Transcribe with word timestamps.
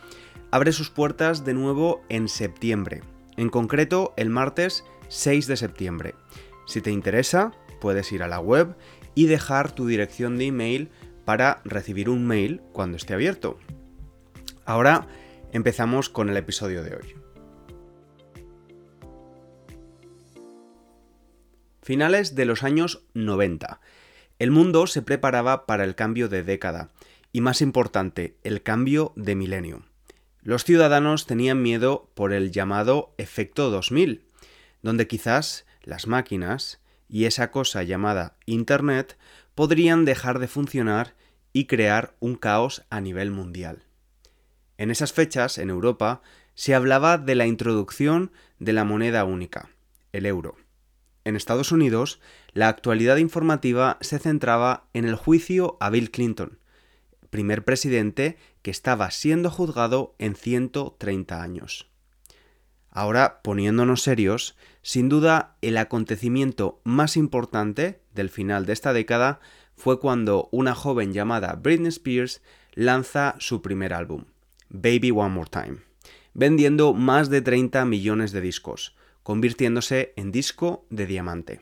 abre 0.52 0.74
sus 0.74 0.90
puertas 0.90 1.46
de 1.46 1.54
nuevo 1.54 2.02
en 2.10 2.28
septiembre, 2.28 3.04
en 3.38 3.48
concreto 3.48 4.14
el 4.18 4.30
martes 4.30 4.84
6 5.08 5.48
de 5.48 5.56
septiembre. 5.56 6.16
Si 6.68 6.82
te 6.82 6.92
interesa, 6.92 7.54
puedes 7.80 8.12
ir 8.12 8.22
a 8.22 8.28
la 8.28 8.42
web 8.42 8.76
y 9.16 9.28
dejar 9.28 9.72
tu 9.72 9.88
dirección 9.88 10.38
de 10.38 10.48
email 10.48 10.90
para 11.24 11.62
recibir 11.64 12.10
un 12.10 12.28
mail 12.28 12.62
cuando 12.74 12.98
esté 12.98 13.14
abierto. 13.14 13.58
Ahora 14.66 15.08
empezamos 15.54 16.10
con 16.10 16.30
el 16.30 16.36
episodio 16.36 16.84
de 16.84 16.96
hoy. 16.98 17.29
Finales 21.90 22.36
de 22.36 22.46
los 22.46 22.62
años 22.62 23.02
90. 23.16 23.82
El 24.38 24.52
mundo 24.52 24.86
se 24.86 25.02
preparaba 25.02 25.66
para 25.66 25.84
el 25.84 25.96
cambio 25.96 26.30
de 26.30 26.44
década 26.44 26.92
y, 27.34 27.42
más 27.42 27.64
importante, 27.64 28.38
el 28.44 28.62
cambio 28.62 29.12
de 29.16 29.34
milenio. 29.34 29.82
Los 30.44 30.66
ciudadanos 30.66 31.26
tenían 31.26 31.64
miedo 31.64 32.12
por 32.14 32.32
el 32.32 32.52
llamado 32.52 33.16
efecto 33.18 33.72
2000, 33.72 34.24
donde 34.84 35.08
quizás 35.08 35.66
las 35.82 36.06
máquinas 36.06 36.80
y 37.08 37.26
esa 37.26 37.50
cosa 37.50 37.82
llamada 37.82 38.36
Internet 38.46 39.18
podrían 39.56 40.06
dejar 40.06 40.38
de 40.38 40.48
funcionar 40.48 41.16
y 41.54 41.66
crear 41.66 42.16
un 42.20 42.36
caos 42.36 42.84
a 42.92 43.02
nivel 43.02 43.32
mundial. 43.32 43.82
En 44.78 44.92
esas 44.92 45.12
fechas, 45.12 45.58
en 45.58 45.72
Europa, 45.72 46.22
se 46.54 46.76
hablaba 46.76 47.18
de 47.18 47.34
la 47.34 47.48
introducción 47.48 48.32
de 48.60 48.74
la 48.74 48.84
moneda 48.84 49.24
única, 49.24 49.72
el 50.12 50.28
euro. 50.28 50.56
En 51.26 51.36
Estados 51.36 51.72
Unidos, 51.72 52.20
la 52.54 52.70
actualidad 52.70 53.18
informativa 53.18 53.98
se 54.02 54.20
centraba 54.20 54.86
en 54.94 55.06
el 55.06 55.16
juicio 55.16 55.78
a 55.80 55.90
Bill 55.90 56.12
Clinton, 56.12 56.60
primer 57.30 57.64
presidente 57.64 58.38
que 58.62 58.72
estaba 58.72 59.12
siendo 59.12 59.50
juzgado 59.50 60.16
en 60.18 60.36
130 60.36 61.42
años. 61.42 61.90
Ahora, 62.90 63.42
poniéndonos 63.44 64.02
serios, 64.02 64.58
sin 64.82 65.10
duda 65.10 65.56
el 65.62 65.78
acontecimiento 65.78 66.82
más 66.84 67.18
importante 67.18 68.02
del 68.14 68.30
final 68.30 68.66
de 68.66 68.74
esta 68.74 68.94
década 68.94 69.40
fue 69.76 70.00
cuando 70.00 70.50
una 70.52 70.74
joven 70.76 71.14
llamada 71.14 71.54
Britney 71.54 71.90
Spears 71.90 72.42
lanza 72.74 73.36
su 73.40 73.62
primer 73.62 73.94
álbum, 73.94 74.26
Baby 74.70 75.12
One 75.12 75.30
More 75.30 75.50
Time, 75.50 75.78
vendiendo 76.34 76.94
más 76.94 77.30
de 77.30 77.42
30 77.42 77.86
millones 77.86 78.32
de 78.32 78.42
discos, 78.42 78.96
convirtiéndose 79.30 80.12
en 80.16 80.32
disco 80.32 80.88
de 80.90 81.06
diamante. 81.06 81.62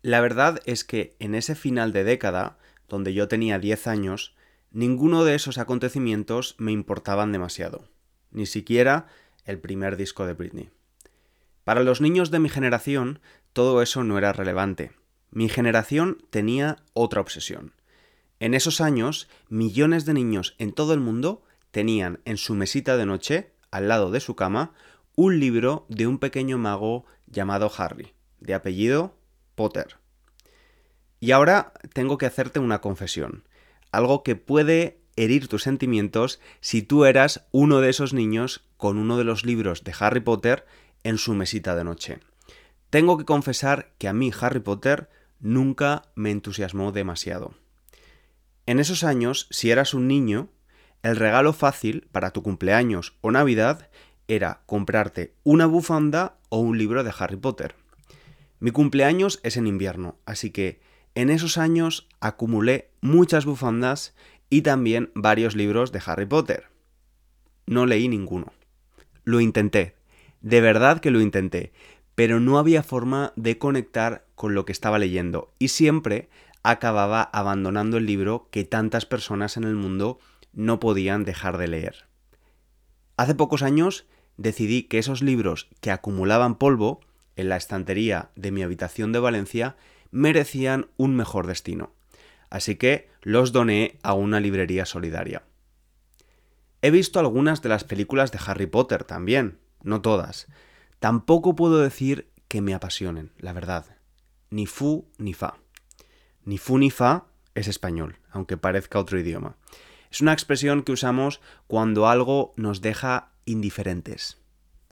La 0.00 0.22
verdad 0.22 0.62
es 0.64 0.84
que 0.84 1.14
en 1.18 1.34
ese 1.34 1.54
final 1.54 1.92
de 1.92 2.02
década, 2.02 2.56
donde 2.88 3.12
yo 3.12 3.28
tenía 3.28 3.58
10 3.58 3.86
años, 3.86 4.34
ninguno 4.70 5.24
de 5.24 5.34
esos 5.34 5.58
acontecimientos 5.58 6.54
me 6.56 6.72
importaban 6.72 7.30
demasiado, 7.30 7.90
ni 8.30 8.46
siquiera 8.46 9.06
el 9.44 9.58
primer 9.58 9.98
disco 9.98 10.24
de 10.24 10.32
Britney. 10.32 10.70
Para 11.62 11.82
los 11.82 12.00
niños 12.00 12.30
de 12.30 12.38
mi 12.38 12.48
generación, 12.48 13.20
todo 13.52 13.82
eso 13.82 14.02
no 14.02 14.16
era 14.16 14.32
relevante. 14.32 14.92
Mi 15.30 15.50
generación 15.50 16.24
tenía 16.30 16.78
otra 16.94 17.20
obsesión. 17.20 17.74
En 18.38 18.54
esos 18.54 18.80
años, 18.80 19.28
millones 19.50 20.06
de 20.06 20.14
niños 20.14 20.54
en 20.56 20.72
todo 20.72 20.94
el 20.94 21.00
mundo 21.00 21.42
tenían 21.70 22.20
en 22.24 22.38
su 22.38 22.54
mesita 22.54 22.96
de 22.96 23.04
noche, 23.04 23.52
al 23.70 23.88
lado 23.88 24.10
de 24.10 24.20
su 24.20 24.36
cama, 24.36 24.72
un 25.16 25.40
libro 25.40 25.86
de 25.88 26.06
un 26.06 26.18
pequeño 26.18 26.58
mago 26.58 27.04
llamado 27.26 27.70
Harry, 27.76 28.12
de 28.40 28.54
apellido 28.54 29.16
Potter. 29.54 29.96
Y 31.20 31.32
ahora 31.32 31.72
tengo 31.92 32.18
que 32.18 32.26
hacerte 32.26 32.58
una 32.58 32.80
confesión, 32.80 33.44
algo 33.92 34.22
que 34.22 34.36
puede 34.36 35.00
herir 35.16 35.48
tus 35.48 35.62
sentimientos 35.62 36.40
si 36.60 36.82
tú 36.82 37.04
eras 37.04 37.46
uno 37.50 37.80
de 37.80 37.90
esos 37.90 38.14
niños 38.14 38.64
con 38.76 38.96
uno 38.96 39.18
de 39.18 39.24
los 39.24 39.44
libros 39.44 39.84
de 39.84 39.92
Harry 39.98 40.20
Potter 40.20 40.64
en 41.04 41.18
su 41.18 41.34
mesita 41.34 41.76
de 41.76 41.84
noche. 41.84 42.20
Tengo 42.88 43.18
que 43.18 43.24
confesar 43.24 43.92
que 43.98 44.08
a 44.08 44.12
mí 44.12 44.32
Harry 44.40 44.60
Potter 44.60 45.10
nunca 45.38 46.02
me 46.14 46.30
entusiasmó 46.30 46.92
demasiado. 46.92 47.54
En 48.66 48.80
esos 48.80 49.04
años, 49.04 49.46
si 49.50 49.70
eras 49.70 49.94
un 49.94 50.08
niño, 50.08 50.48
el 51.02 51.16
regalo 51.16 51.52
fácil 51.52 52.08
para 52.12 52.30
tu 52.30 52.42
cumpleaños 52.42 53.16
o 53.20 53.30
Navidad 53.30 53.89
era 54.34 54.62
comprarte 54.66 55.34
una 55.42 55.66
bufanda 55.66 56.38
o 56.48 56.60
un 56.60 56.78
libro 56.78 57.02
de 57.02 57.12
Harry 57.18 57.36
Potter. 57.36 57.74
Mi 58.60 58.70
cumpleaños 58.70 59.40
es 59.42 59.56
en 59.56 59.66
invierno, 59.66 60.18
así 60.24 60.50
que 60.50 60.80
en 61.14 61.30
esos 61.30 61.58
años 61.58 62.08
acumulé 62.20 62.90
muchas 63.00 63.44
bufandas 63.44 64.14
y 64.48 64.62
también 64.62 65.10
varios 65.14 65.56
libros 65.56 65.90
de 65.90 66.00
Harry 66.06 66.26
Potter. 66.26 66.68
No 67.66 67.86
leí 67.86 68.08
ninguno. 68.08 68.52
Lo 69.24 69.40
intenté, 69.40 69.96
de 70.40 70.60
verdad 70.60 71.00
que 71.00 71.10
lo 71.10 71.20
intenté, 71.20 71.72
pero 72.14 72.38
no 72.38 72.58
había 72.58 72.82
forma 72.82 73.32
de 73.34 73.58
conectar 73.58 74.26
con 74.34 74.54
lo 74.54 74.64
que 74.64 74.72
estaba 74.72 74.98
leyendo 74.98 75.52
y 75.58 75.68
siempre 75.68 76.28
acababa 76.62 77.22
abandonando 77.22 77.96
el 77.96 78.06
libro 78.06 78.48
que 78.50 78.64
tantas 78.64 79.06
personas 79.06 79.56
en 79.56 79.64
el 79.64 79.74
mundo 79.74 80.18
no 80.52 80.78
podían 80.80 81.24
dejar 81.24 81.58
de 81.58 81.68
leer. 81.68 82.06
Hace 83.16 83.34
pocos 83.34 83.62
años 83.62 84.06
decidí 84.40 84.84
que 84.84 84.98
esos 84.98 85.20
libros 85.20 85.68
que 85.80 85.90
acumulaban 85.90 86.54
polvo 86.54 87.00
en 87.36 87.50
la 87.50 87.58
estantería 87.58 88.30
de 88.36 88.50
mi 88.50 88.62
habitación 88.62 89.12
de 89.12 89.18
Valencia 89.18 89.76
merecían 90.10 90.86
un 90.96 91.14
mejor 91.14 91.46
destino. 91.46 91.92
Así 92.48 92.76
que 92.76 93.10
los 93.20 93.52
doné 93.52 93.98
a 94.02 94.14
una 94.14 94.40
librería 94.40 94.86
solidaria. 94.86 95.42
He 96.80 96.90
visto 96.90 97.20
algunas 97.20 97.60
de 97.60 97.68
las 97.68 97.84
películas 97.84 98.32
de 98.32 98.40
Harry 98.44 98.64
Potter 98.64 99.04
también, 99.04 99.58
no 99.82 100.00
todas. 100.00 100.46
Tampoco 101.00 101.54
puedo 101.54 101.78
decir 101.78 102.30
que 102.48 102.62
me 102.62 102.72
apasionen, 102.72 103.32
la 103.38 103.52
verdad. 103.52 103.84
Ni 104.48 104.64
fu 104.64 105.06
ni 105.18 105.34
fa. 105.34 105.58
Ni 106.46 106.56
fu 106.56 106.78
ni 106.78 106.90
fa 106.90 107.26
es 107.54 107.68
español, 107.68 108.16
aunque 108.30 108.56
parezca 108.56 108.98
otro 108.98 109.20
idioma. 109.20 109.56
Es 110.10 110.22
una 110.22 110.32
expresión 110.32 110.82
que 110.82 110.92
usamos 110.92 111.42
cuando 111.66 112.08
algo 112.08 112.54
nos 112.56 112.80
deja 112.80 113.30
indiferentes. 113.50 114.38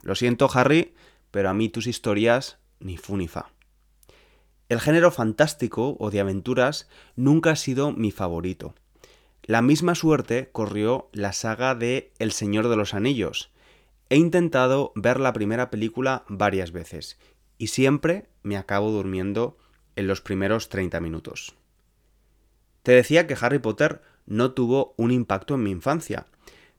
Lo 0.01 0.15
siento, 0.15 0.49
Harry, 0.53 0.93
pero 1.31 1.49
a 1.49 1.53
mí 1.53 1.69
tus 1.69 1.87
historias 1.87 2.57
ni 2.79 2.97
fu 2.97 3.17
ni 3.17 3.27
fa. 3.27 3.51
El 4.69 4.79
género 4.79 5.11
fantástico 5.11 5.97
o 5.99 6.11
de 6.11 6.19
aventuras 6.19 6.87
nunca 7.15 7.51
ha 7.51 7.55
sido 7.55 7.91
mi 7.91 8.11
favorito. 8.11 8.75
La 9.43 9.61
misma 9.61 9.95
suerte 9.95 10.49
corrió 10.51 11.09
la 11.11 11.33
saga 11.33 11.73
de 11.73 12.13
El 12.19 12.31
Señor 12.31 12.67
de 12.67 12.75
los 12.75 12.93
Anillos. 12.93 13.51
He 14.09 14.17
intentado 14.17 14.91
ver 14.95 15.19
la 15.19 15.33
primera 15.33 15.69
película 15.69 16.23
varias 16.27 16.71
veces 16.71 17.17
y 17.57 17.67
siempre 17.67 18.29
me 18.43 18.57
acabo 18.57 18.91
durmiendo 18.91 19.57
en 19.95 20.07
los 20.07 20.21
primeros 20.21 20.69
30 20.69 20.99
minutos. 20.99 21.55
Te 22.83 22.93
decía 22.93 23.27
que 23.27 23.37
Harry 23.39 23.59
Potter 23.59 24.01
no 24.25 24.51
tuvo 24.51 24.93
un 24.97 25.11
impacto 25.11 25.55
en 25.55 25.63
mi 25.63 25.71
infancia. 25.71 26.27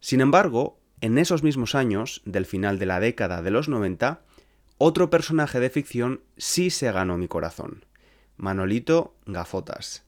Sin 0.00 0.20
embargo, 0.20 0.79
en 1.00 1.18
esos 1.18 1.42
mismos 1.42 1.74
años, 1.74 2.22
del 2.24 2.46
final 2.46 2.78
de 2.78 2.86
la 2.86 3.00
década 3.00 3.42
de 3.42 3.50
los 3.50 3.68
90, 3.68 4.20
otro 4.78 5.10
personaje 5.10 5.60
de 5.60 5.70
ficción 5.70 6.22
sí 6.36 6.70
se 6.70 6.90
ganó 6.92 7.18
mi 7.18 7.28
corazón. 7.28 7.84
Manolito 8.36 9.14
Gafotas. 9.26 10.04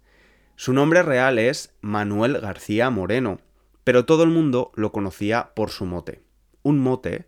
Su 0.57 0.73
nombre 0.73 1.03
real 1.03 1.39
es 1.39 1.75
Manuel 1.81 2.41
García 2.41 2.91
Moreno, 2.91 3.41
pero 3.85 4.05
todo 4.05 4.23
el 4.23 4.31
mundo 4.31 4.73
lo 4.75 4.93
conocía 4.93 5.53
por 5.55 5.71
su 5.71 5.87
mote. 5.87 6.23
Un 6.63 6.79
mote 6.79 7.27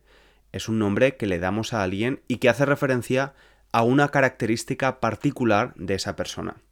es 0.52 0.68
un 0.68 0.78
nombre 0.78 1.16
que 1.16 1.26
le 1.26 1.38
damos 1.38 1.72
a 1.72 1.82
alguien 1.82 2.22
y 2.28 2.36
que 2.36 2.48
hace 2.48 2.64
referencia 2.64 3.34
a 3.72 3.82
una 3.82 4.08
característica 4.08 5.00
particular 5.00 5.74
de 5.76 5.94
esa 5.94 6.16
persona. 6.16 6.62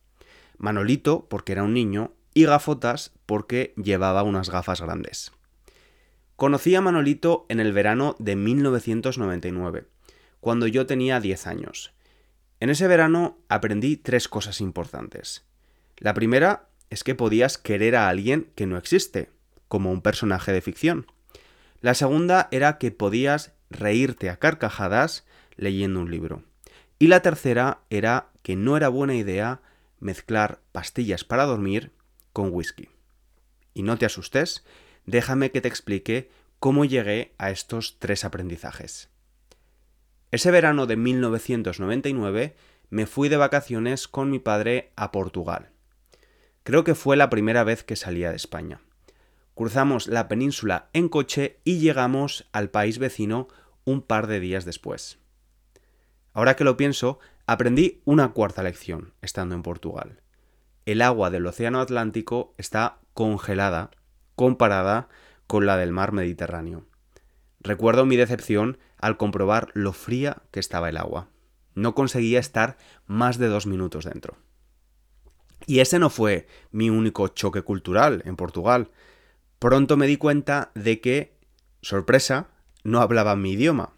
Manolito 0.57 1.27
porque 1.29 1.53
era 1.53 1.65
un 1.65 1.75
niño 1.75 2.13
y 2.33 2.45
Gafotas 2.45 3.13
porque 3.27 3.75
llevaba 3.77 4.23
unas 4.23 4.51
gafas 4.51 4.81
grandes. 4.81 5.33
Conocí 6.37 6.75
a 6.75 6.81
Manolito 6.81 7.47
en 7.49 7.61
el 7.61 7.73
verano 7.73 8.17
de 8.19 8.37
1999, 8.37 9.87
cuando 10.41 10.67
yo 10.67 10.87
tenía 10.87 11.21
10 11.21 11.47
años. 11.47 11.93
En 12.61 12.71
ese 12.71 12.89
verano 12.89 13.39
aprendí 13.49 13.97
tres 13.97 14.29
cosas 14.29 14.61
importantes. 14.61 15.45
La 15.99 16.15
primera 16.15 16.69
es 16.91 17.05
que 17.05 17.15
podías 17.15 17.59
querer 17.59 17.97
a 17.97 18.09
alguien 18.09 18.51
que 18.55 18.67
no 18.67 18.77
existe, 18.77 19.31
como 19.69 19.91
un 19.91 20.03
personaje 20.03 20.53
de 20.53 20.61
ficción. 20.61 21.07
La 21.81 21.95
segunda 21.95 22.49
era 22.51 22.79
que 22.79 22.91
podías 22.91 23.53
reírte 23.71 24.31
a 24.31 24.37
carcajadas 24.37 25.25
leyendo 25.57 26.01
un 26.01 26.11
libro. 26.11 26.45
Y 26.99 27.09
la 27.09 27.21
tercera 27.21 27.81
era 27.91 28.29
que 28.43 28.57
no 28.57 28.77
era 28.77 28.89
buena 28.89 29.15
idea 29.15 29.61
mezclar 29.99 30.61
pastillas 30.73 31.25
para 31.25 31.47
dormir 31.47 31.93
con 32.33 32.51
whisky. 32.53 32.89
Y 33.75 33.83
no 33.83 33.97
te 33.97 34.07
asustes, 34.07 34.65
déjame 35.07 35.51
que 35.51 35.61
te 35.61 35.69
explique 35.69 36.31
cómo 36.59 36.85
llegué 36.85 37.35
a 37.39 37.51
estos 37.51 37.99
tres 37.99 38.25
aprendizajes. 38.25 39.09
Ese 40.31 40.51
verano 40.51 40.87
de 40.87 40.97
1999 40.97 42.55
me 42.89 43.07
fui 43.07 43.29
de 43.29 43.37
vacaciones 43.37 44.09
con 44.09 44.31
mi 44.31 44.39
padre 44.39 44.93
a 44.97 45.13
Portugal. 45.13 45.71
Creo 46.63 46.85
que 46.85 46.95
fue 46.95 47.17
la 47.17 47.31
primera 47.31 47.65
vez 47.65 47.83
que 47.85 47.97
salía 47.97 48.31
de 48.31 48.37
España. 48.37 48.81
Cruzamos 49.55 50.07
la 50.07 50.29
península 50.29 50.89
en 50.93 51.09
coche 51.09 51.59
y 51.65 51.79
llegamos 51.79 52.49
al 52.53 52.71
país 52.71 52.99
vecino 52.99 53.49
un 53.85 54.01
par 54.01 54.27
de 54.27 54.41
días 54.41 54.65
después. 54.65 55.19
Ahora 56.33 56.57
que 56.57 56.65
lo 56.65 56.77
pienso, 56.77 57.19
aprendí 57.47 58.01
una 58.05 58.33
cuarta 58.33 58.63
lección 58.63 59.13
estando 59.21 59.55
en 59.55 59.63
Portugal. 59.63 60.23
El 60.87 61.03
agua 61.03 61.31
del 61.31 61.47
Océano 61.47 61.81
Atlántico 61.81 62.55
está 62.57 63.01
congelada 63.15 63.91
comparada 64.35 65.09
con 65.47 65.67
la 65.67 65.77
del 65.77 65.93
mar 65.93 66.13
Mediterráneo. 66.13 66.85
Recuerdo 67.61 68.07
mi 68.07 68.17
decepción 68.17 68.79
al 68.99 69.17
comprobar 69.17 69.71
lo 69.75 69.93
fría 69.93 70.43
que 70.51 70.61
estaba 70.61 70.89
el 70.89 70.97
agua. 70.97 71.29
No 71.75 71.95
conseguía 71.95 72.41
estar 72.41 72.77
más 73.07 73.39
de 73.39 73.49
dos 73.49 73.67
minutos 73.67 74.05
dentro. 74.05 74.37
Y 75.67 75.81
ese 75.81 75.99
no 75.99 76.11
fue 76.11 76.47
mi 76.71 76.91
único 76.91 77.29
choque 77.29 77.63
cultural 77.63 78.23
en 78.25 78.37
Portugal. 78.37 78.91
Pronto 79.59 79.97
me 79.97 80.07
di 80.07 80.17
cuenta 80.17 80.73
de 80.75 81.01
que, 81.01 81.37
sorpresa, 81.83 82.49
no 82.83 83.01
hablaban 83.01 83.41
mi 83.41 83.53
idioma. 83.53 83.93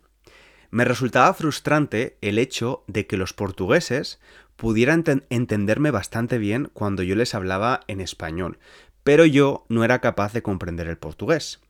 Me 0.70 0.84
resultaba 0.84 1.32
frustrante 1.34 2.18
el 2.20 2.38
hecho 2.38 2.84
de 2.86 3.06
que 3.06 3.16
los 3.16 3.32
portugueses 3.32 4.20
pudieran 4.56 5.04
entenderme 5.30 5.90
bastante 5.90 6.38
bien 6.38 6.70
cuando 6.72 7.02
yo 7.02 7.16
les 7.16 7.34
hablaba 7.34 7.80
en 7.86 8.00
español, 8.00 8.58
pero 9.04 9.26
yo 9.26 9.66
no 9.68 9.84
era 9.84 10.00
capaz 10.00 10.32
de 10.32 10.42
comprender 10.42 10.88
el 10.88 10.98
portugués. 10.98 11.60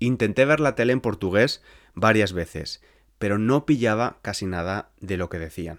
Intenté 0.00 0.44
ver 0.44 0.58
la 0.60 0.74
tele 0.74 0.92
en 0.92 1.00
portugués 1.00 1.62
varias 1.94 2.32
veces, 2.32 2.82
pero 3.18 3.38
no 3.38 3.64
pillaba 3.64 4.18
casi 4.20 4.46
nada 4.46 4.90
de 5.00 5.16
lo 5.16 5.30
que 5.30 5.38
decían. 5.38 5.78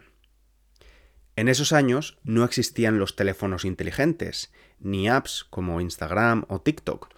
En 1.35 1.49
esos 1.49 1.73
años 1.73 2.17
no 2.23 2.45
existían 2.45 2.99
los 2.99 3.15
teléfonos 3.15 3.65
inteligentes, 3.65 4.53
ni 4.79 5.09
apps 5.09 5.45
como 5.49 5.81
Instagram 5.81 6.45
o 6.47 6.61
TikTok, 6.61 7.09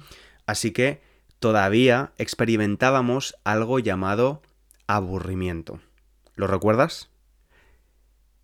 así 0.47 0.71
que 0.71 1.01
todavía 1.39 2.13
experimentábamos 2.17 3.35
algo 3.43 3.77
llamado 3.77 4.41
aburrimiento. 4.87 5.79
¿Lo 6.35 6.47
recuerdas? 6.47 7.09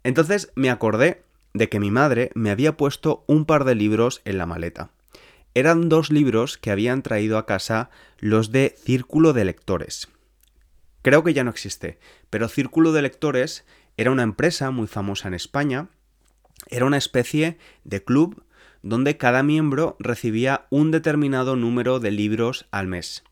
Entonces 0.04 0.52
me 0.56 0.70
acordé 0.70 1.24
de 1.54 1.68
que 1.68 1.80
mi 1.80 1.90
madre 1.90 2.32
me 2.36 2.52
había 2.52 2.78
puesto 2.78 3.24
un 3.28 3.46
par 3.46 3.64
de 3.64 3.76
libros 3.76 4.22
en 4.26 4.38
la 4.38 4.46
maleta 4.46 4.92
eran 5.54 5.90
dos 5.90 6.12
libros 6.12 6.58
que 6.58 6.72
habían 6.72 7.02
traído 7.02 7.38
a 7.38 7.46
casa 7.46 7.90
los 8.20 8.52
de 8.52 8.76
Círculo 8.78 9.34
de 9.34 9.46
Lectores. 9.46 10.08
Creo 11.02 11.24
que 11.24 11.34
ya 11.34 11.44
no 11.44 11.50
existe, 11.50 12.00
pero 12.30 12.48
Círculo 12.48 12.92
de 12.92 13.02
Lectores 13.02 13.66
era 13.98 14.12
una 14.12 14.24
empresa 14.24 14.72
muy 14.72 14.88
famosa 14.88 15.28
en 15.28 15.34
España, 15.34 15.90
era 16.70 16.86
una 16.86 16.98
especie 16.98 17.58
de 17.84 18.04
club 18.04 18.44
donde 18.84 19.18
cada 19.18 19.44
miembro 19.44 19.96
recibía 20.00 20.66
un 20.70 20.92
determinado 20.92 21.56
número 21.56 22.00
de 22.00 22.12
libros 22.12 22.68
al 22.72 22.88
mes. 22.88 23.24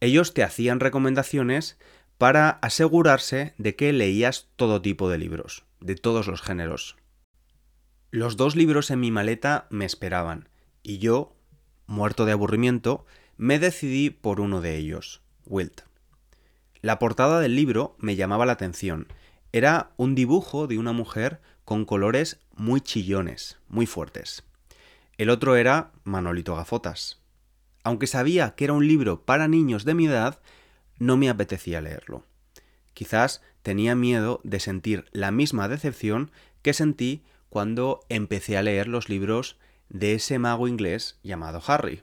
Ellos 0.00 0.34
te 0.34 0.42
hacían 0.42 0.80
recomendaciones 0.80 1.78
para 2.18 2.50
asegurarse 2.50 3.54
de 3.58 3.74
que 3.74 3.92
leías 3.92 4.48
todo 4.56 4.82
tipo 4.82 5.08
de 5.08 5.18
libros, 5.18 5.64
de 5.80 5.94
todos 5.94 6.26
los 6.26 6.42
géneros. 6.42 6.96
Los 8.10 8.36
dos 8.36 8.56
libros 8.56 8.90
en 8.90 9.00
mi 9.00 9.10
maleta 9.10 9.66
me 9.70 9.84
esperaban, 9.84 10.48
y 10.82 10.98
yo 10.98 11.36
muerto 11.88 12.24
de 12.24 12.32
aburrimiento, 12.32 13.04
me 13.36 13.58
decidí 13.58 14.10
por 14.10 14.40
uno 14.40 14.60
de 14.60 14.76
ellos, 14.76 15.22
Wilt. 15.46 15.80
La 16.80 17.00
portada 17.00 17.40
del 17.40 17.56
libro 17.56 17.96
me 17.98 18.14
llamaba 18.14 18.46
la 18.46 18.52
atención. 18.52 19.08
Era 19.50 19.90
un 19.96 20.14
dibujo 20.14 20.68
de 20.68 20.78
una 20.78 20.92
mujer 20.92 21.40
con 21.64 21.84
colores 21.84 22.38
muy 22.54 22.80
chillones, 22.80 23.58
muy 23.68 23.86
fuertes. 23.86 24.44
El 25.16 25.30
otro 25.30 25.56
era 25.56 25.90
Manolito 26.04 26.54
Gafotas. 26.54 27.20
Aunque 27.82 28.06
sabía 28.06 28.54
que 28.54 28.64
era 28.64 28.74
un 28.74 28.86
libro 28.86 29.24
para 29.24 29.48
niños 29.48 29.84
de 29.84 29.94
mi 29.94 30.06
edad, 30.06 30.40
no 30.98 31.16
me 31.16 31.28
apetecía 31.28 31.80
leerlo. 31.80 32.24
Quizás 32.94 33.42
tenía 33.62 33.94
miedo 33.94 34.40
de 34.44 34.60
sentir 34.60 35.06
la 35.12 35.30
misma 35.30 35.68
decepción 35.68 36.30
que 36.62 36.72
sentí 36.72 37.24
cuando 37.48 38.00
empecé 38.08 38.56
a 38.56 38.62
leer 38.62 38.88
los 38.88 39.08
libros 39.08 39.58
de 39.88 40.14
ese 40.14 40.38
mago 40.38 40.68
inglés 40.68 41.18
llamado 41.22 41.62
Harry. 41.66 42.02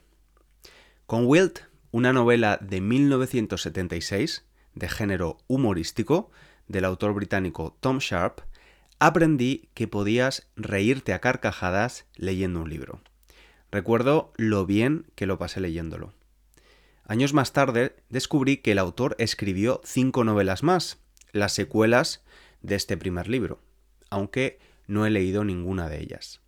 Con 1.06 1.26
Wilt, 1.26 1.60
una 1.90 2.12
novela 2.12 2.58
de 2.60 2.80
1976, 2.80 4.44
de 4.74 4.88
género 4.88 5.38
humorístico, 5.46 6.30
del 6.68 6.84
autor 6.84 7.14
británico 7.14 7.76
Tom 7.80 7.98
Sharp, 7.98 8.40
aprendí 8.98 9.68
que 9.74 9.88
podías 9.88 10.48
reírte 10.56 11.12
a 11.12 11.20
carcajadas 11.20 12.06
leyendo 12.16 12.60
un 12.60 12.70
libro. 12.70 13.00
Recuerdo 13.70 14.32
lo 14.36 14.66
bien 14.66 15.06
que 15.14 15.26
lo 15.26 15.38
pasé 15.38 15.60
leyéndolo. 15.60 16.12
Años 17.04 17.34
más 17.34 17.52
tarde 17.52 17.94
descubrí 18.08 18.56
que 18.58 18.72
el 18.72 18.78
autor 18.78 19.14
escribió 19.18 19.80
cinco 19.84 20.24
novelas 20.24 20.62
más, 20.62 20.98
las 21.32 21.52
secuelas 21.52 22.24
de 22.62 22.74
este 22.74 22.96
primer 22.96 23.28
libro, 23.28 23.60
aunque 24.10 24.58
no 24.86 25.06
he 25.06 25.10
leído 25.10 25.44
ninguna 25.44 25.88
de 25.88 26.00
ellas. 26.00 26.40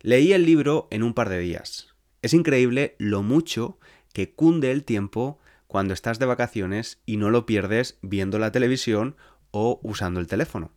Leí 0.00 0.32
el 0.32 0.46
libro 0.46 0.86
en 0.90 1.02
un 1.02 1.12
par 1.12 1.28
de 1.28 1.40
días. 1.40 1.88
Es 2.22 2.32
increíble 2.32 2.94
lo 2.98 3.22
mucho 3.22 3.78
que 4.12 4.32
cunde 4.32 4.70
el 4.70 4.84
tiempo 4.84 5.38
cuando 5.66 5.92
estás 5.92 6.18
de 6.18 6.26
vacaciones 6.26 7.00
y 7.04 7.16
no 7.16 7.30
lo 7.30 7.46
pierdes 7.46 7.98
viendo 8.00 8.38
la 8.38 8.52
televisión 8.52 9.16
o 9.50 9.80
usando 9.82 10.20
el 10.20 10.28
teléfono. 10.28 10.70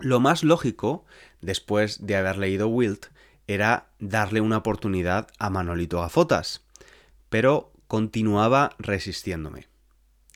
Lo 0.00 0.18
más 0.18 0.42
lógico, 0.42 1.04
después 1.40 2.04
de 2.04 2.16
haber 2.16 2.36
leído 2.36 2.68
Wilt, 2.68 3.06
era 3.46 3.90
darle 3.98 4.40
una 4.40 4.58
oportunidad 4.58 5.28
a 5.38 5.50
Manolito 5.50 6.00
Gafotas, 6.00 6.64
pero 7.28 7.72
continuaba 7.86 8.74
resistiéndome. 8.78 9.68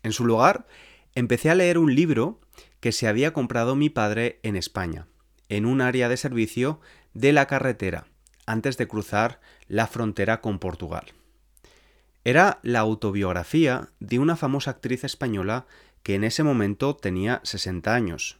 En 0.02 0.12
su 0.12 0.24
lugar, 0.24 0.66
empecé 1.14 1.50
a 1.50 1.54
leer 1.54 1.78
un 1.78 1.94
libro 1.94 2.40
que 2.80 2.92
se 2.92 3.08
había 3.08 3.32
comprado 3.32 3.74
mi 3.74 3.90
padre 3.90 4.38
en 4.42 4.54
España, 4.54 5.08
en 5.48 5.66
un 5.66 5.80
área 5.80 6.08
de 6.08 6.16
servicio 6.16 6.80
de 7.14 7.32
la 7.32 7.46
carretera 7.46 8.06
antes 8.46 8.76
de 8.76 8.86
cruzar 8.86 9.40
la 9.68 9.86
frontera 9.86 10.40
con 10.40 10.58
Portugal. 10.58 11.06
Era 12.24 12.58
la 12.62 12.80
autobiografía 12.80 13.88
de 14.00 14.18
una 14.18 14.36
famosa 14.36 14.72
actriz 14.72 15.04
española 15.04 15.66
que 16.02 16.14
en 16.14 16.24
ese 16.24 16.42
momento 16.42 16.94
tenía 16.94 17.40
60 17.44 17.94
años. 17.94 18.38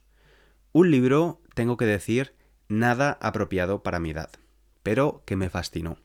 Un 0.73 0.91
libro, 0.91 1.41
tengo 1.55 1.77
que 1.77 1.87
decir, 1.87 2.35
nada 2.69 3.19
apropiado 3.21 3.83
para 3.83 4.01
mi 4.01 4.11
edad, 4.11 4.31
pero 4.83 5.23
que 5.25 5.37
me 5.37 5.51
fascinó. 5.51 5.99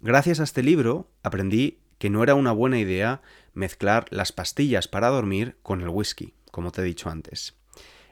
Gracias 0.00 0.40
a 0.40 0.44
este 0.44 0.62
libro 0.62 1.08
aprendí 1.22 1.78
que 1.98 2.10
no 2.10 2.22
era 2.22 2.34
una 2.34 2.52
buena 2.52 2.78
idea 2.78 3.20
mezclar 3.52 4.06
las 4.10 4.32
pastillas 4.32 4.88
para 4.88 5.08
dormir 5.08 5.56
con 5.62 5.80
el 5.80 5.88
whisky, 5.88 6.34
como 6.50 6.70
te 6.72 6.80
he 6.80 6.84
dicho 6.84 7.10
antes. 7.10 7.54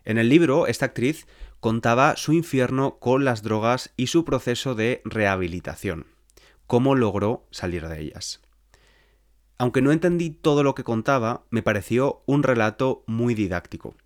En 0.04 0.18
el 0.18 0.28
libro, 0.28 0.66
esta 0.66 0.86
actriz 0.86 1.26
contaba 1.60 2.16
su 2.16 2.32
infierno 2.32 2.98
con 2.98 3.24
las 3.24 3.42
drogas 3.42 3.92
y 3.96 4.08
su 4.08 4.24
proceso 4.24 4.74
de 4.74 5.02
rehabilitación, 5.04 6.06
cómo 6.66 6.94
logró 6.94 7.46
salir 7.50 7.88
de 7.88 8.00
ellas. 8.00 8.40
Aunque 9.58 9.82
no 9.82 9.90
entendí 9.90 10.30
todo 10.30 10.62
lo 10.62 10.74
que 10.74 10.84
contaba, 10.84 11.44
me 11.50 11.62
pareció 11.62 12.22
un 12.26 12.44
relato 12.44 13.02
muy 13.06 13.34
didáctico. 13.34 13.96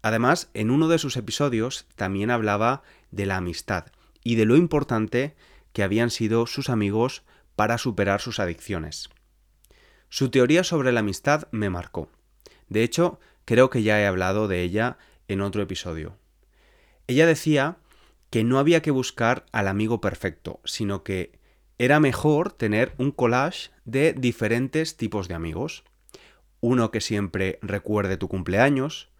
Además, 0.00 0.50
en 0.54 0.70
uno 0.70 0.88
de 0.88 0.98
sus 0.98 1.16
episodios 1.16 1.86
también 1.96 2.30
hablaba 2.30 2.82
de 3.10 3.26
la 3.26 3.36
amistad 3.36 3.86
y 4.22 4.36
de 4.36 4.46
lo 4.46 4.56
importante 4.56 5.36
que 5.72 5.82
habían 5.82 6.10
sido 6.10 6.46
sus 6.46 6.70
amigos 6.70 7.22
para 7.56 7.78
superar 7.78 8.20
sus 8.20 8.40
adicciones. 8.40 9.10
Su 10.08 10.30
teoría 10.30 10.64
sobre 10.64 10.92
la 10.92 11.00
amistad 11.00 11.48
me 11.50 11.68
marcó. 11.70 12.08
De 12.68 12.82
hecho, 12.82 13.20
creo 13.44 13.68
que 13.68 13.82
ya 13.82 14.00
he 14.00 14.06
hablado 14.06 14.48
de 14.48 14.62
ella 14.62 14.96
en 15.28 15.40
otro 15.40 15.62
episodio. 15.62 16.16
Ella 17.06 17.26
decía 17.26 17.76
que 18.30 18.44
no 18.44 18.58
había 18.58 18.82
que 18.82 18.90
buscar 18.90 19.46
al 19.52 19.68
amigo 19.68 20.00
perfecto, 20.00 20.60
sino 20.64 21.02
que 21.04 21.38
era 21.78 22.00
mejor 22.00 22.52
tener 22.52 22.94
un 22.98 23.10
collage 23.10 23.70
de 23.84 24.12
diferentes 24.12 24.96
tipos 24.96 25.28
de 25.28 25.34
amigos. 25.34 25.84
Uno 26.60 26.90
que 26.90 27.00
siempre 27.00 27.58
recuerde 27.62 28.16
tu 28.16 28.28
cumpleaños, 28.28 29.10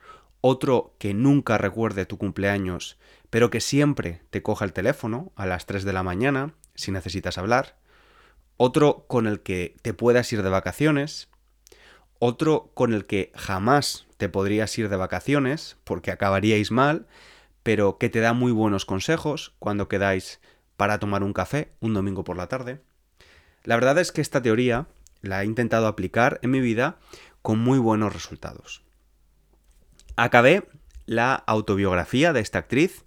otro 0.40 0.94
que 0.98 1.14
nunca 1.14 1.58
recuerde 1.58 2.06
tu 2.06 2.18
cumpleaños, 2.18 2.98
pero 3.30 3.50
que 3.50 3.60
siempre 3.60 4.22
te 4.30 4.42
coja 4.42 4.64
el 4.64 4.72
teléfono 4.72 5.32
a 5.36 5.46
las 5.46 5.66
3 5.66 5.84
de 5.84 5.92
la 5.92 6.02
mañana 6.02 6.54
si 6.74 6.90
necesitas 6.90 7.38
hablar, 7.38 7.76
otro 8.56 9.06
con 9.08 9.26
el 9.26 9.40
que 9.40 9.76
te 9.82 9.94
puedas 9.94 10.32
ir 10.32 10.42
de 10.42 10.50
vacaciones, 10.50 11.28
otro 12.18 12.70
con 12.74 12.92
el 12.94 13.06
que 13.06 13.32
jamás 13.34 14.06
te 14.16 14.28
podrías 14.28 14.76
ir 14.78 14.88
de 14.88 14.96
vacaciones 14.96 15.76
porque 15.84 16.10
acabaríais 16.10 16.70
mal, 16.70 17.06
pero 17.64 17.98
que 17.98 18.10
te 18.10 18.20
da 18.20 18.34
muy 18.34 18.52
buenos 18.52 18.84
consejos 18.84 19.54
cuando 19.58 19.88
quedáis 19.88 20.40
para 20.76 21.00
tomar 21.00 21.24
un 21.24 21.32
café 21.32 21.72
un 21.80 21.94
domingo 21.94 22.22
por 22.22 22.36
la 22.36 22.46
tarde. 22.46 22.80
La 23.64 23.74
verdad 23.74 23.98
es 23.98 24.12
que 24.12 24.20
esta 24.20 24.42
teoría 24.42 24.86
la 25.22 25.42
he 25.42 25.46
intentado 25.46 25.88
aplicar 25.88 26.38
en 26.42 26.50
mi 26.50 26.60
vida 26.60 26.98
con 27.42 27.58
muy 27.58 27.78
buenos 27.78 28.12
resultados. 28.12 28.82
Acabé 30.14 30.68
la 31.06 31.34
autobiografía 31.34 32.32
de 32.32 32.40
esta 32.40 32.58
actriz 32.60 33.04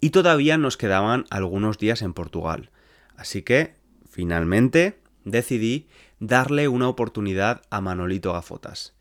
y 0.00 0.10
todavía 0.10 0.58
nos 0.58 0.76
quedaban 0.76 1.24
algunos 1.30 1.78
días 1.78 2.02
en 2.02 2.12
Portugal. 2.12 2.70
Así 3.16 3.42
que, 3.42 3.76
finalmente, 4.10 4.98
decidí 5.24 5.88
darle 6.18 6.68
una 6.68 6.88
oportunidad 6.88 7.62
a 7.70 7.80
Manolito 7.80 8.32
Gafotas, 8.32 8.94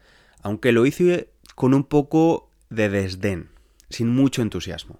aunque 0.44 0.72
lo 0.72 0.86
hice 0.86 1.32
con 1.56 1.74
un 1.74 1.84
poco 1.84 2.52
de 2.70 2.90
desdén, 2.90 3.50
sin 3.90 4.10
mucho 4.10 4.42
entusiasmo. 4.42 5.00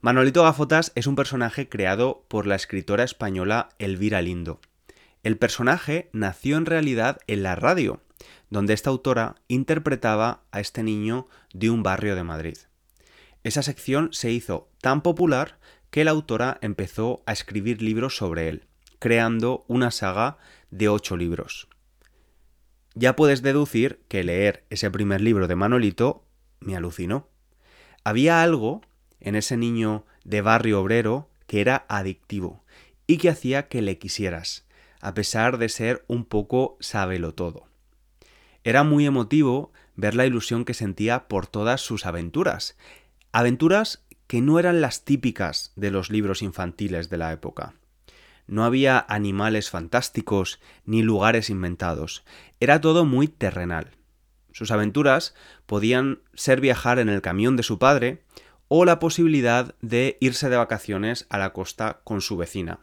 Manolito 0.00 0.42
Gafotas 0.42 0.92
es 0.94 1.06
un 1.06 1.16
personaje 1.16 1.68
creado 1.68 2.24
por 2.28 2.46
la 2.46 2.56
escritora 2.56 3.04
española 3.04 3.70
Elvira 3.78 4.20
Lindo. 4.20 4.60
El 5.22 5.38
personaje 5.38 6.10
nació 6.12 6.58
en 6.58 6.66
realidad 6.66 7.18
en 7.26 7.42
la 7.42 7.56
radio, 7.56 8.02
donde 8.50 8.74
esta 8.74 8.90
autora 8.90 9.36
interpretaba 9.48 10.42
a 10.50 10.60
este 10.60 10.82
niño 10.82 11.26
de 11.54 11.70
un 11.70 11.82
barrio 11.82 12.14
de 12.16 12.22
Madrid. 12.22 12.58
Esa 13.42 13.62
sección 13.62 14.10
se 14.12 14.30
hizo 14.30 14.68
tan 14.80 15.02
popular 15.02 15.58
que 15.90 16.04
la 16.04 16.10
autora 16.10 16.58
empezó 16.60 17.22
a 17.24 17.32
escribir 17.32 17.80
libros 17.80 18.16
sobre 18.16 18.48
él, 18.48 18.66
creando 18.98 19.64
una 19.68 19.90
saga 19.90 20.38
de 20.70 20.88
ocho 20.88 21.16
libros. 21.16 21.68
Ya 22.94 23.16
puedes 23.16 23.42
deducir 23.42 24.00
que 24.08 24.24
leer 24.24 24.64
ese 24.70 24.90
primer 24.90 25.20
libro 25.20 25.48
de 25.48 25.56
Manolito 25.56 26.26
me 26.60 26.76
alucinó. 26.76 27.28
Había 28.04 28.42
algo 28.42 28.82
en 29.20 29.34
ese 29.34 29.56
niño 29.56 30.04
de 30.24 30.42
barrio 30.42 30.80
obrero 30.80 31.30
que 31.46 31.62
era 31.62 31.86
adictivo 31.88 32.62
y 33.06 33.16
que 33.16 33.30
hacía 33.30 33.68
que 33.68 33.82
le 33.82 33.98
quisieras, 33.98 34.66
a 35.00 35.14
pesar 35.14 35.56
de 35.56 35.70
ser 35.70 36.04
un 36.06 36.24
poco 36.24 36.76
sábelo 36.80 37.34
todo. 37.34 37.66
Era 38.62 38.84
muy 38.84 39.06
emotivo 39.06 39.72
ver 39.96 40.14
la 40.14 40.26
ilusión 40.26 40.64
que 40.64 40.74
sentía 40.74 41.28
por 41.28 41.46
todas 41.46 41.80
sus 41.80 42.06
aventuras, 42.06 42.76
aventuras 43.32 44.04
que 44.26 44.40
no 44.40 44.58
eran 44.58 44.80
las 44.80 45.04
típicas 45.04 45.72
de 45.76 45.90
los 45.90 46.10
libros 46.10 46.42
infantiles 46.42 47.10
de 47.10 47.18
la 47.18 47.32
época. 47.32 47.74
No 48.46 48.64
había 48.64 49.04
animales 49.08 49.70
fantásticos 49.70 50.60
ni 50.84 51.02
lugares 51.02 51.48
inventados, 51.48 52.24
era 52.60 52.80
todo 52.80 53.04
muy 53.04 53.28
terrenal. 53.28 53.92
Sus 54.54 54.70
aventuras 54.70 55.34
podían 55.66 56.20
ser 56.32 56.60
viajar 56.60 57.00
en 57.00 57.08
el 57.08 57.22
camión 57.22 57.56
de 57.56 57.64
su 57.64 57.80
padre 57.80 58.22
o 58.68 58.84
la 58.84 59.00
posibilidad 59.00 59.74
de 59.82 60.16
irse 60.20 60.48
de 60.48 60.56
vacaciones 60.56 61.26
a 61.28 61.38
la 61.38 61.52
costa 61.52 62.00
con 62.04 62.20
su 62.20 62.36
vecina. 62.36 62.78